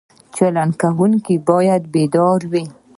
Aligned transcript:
چلوونکی 0.35 1.35
باید 1.49 1.83
بیدار 1.93 2.39
وي. 2.51 2.63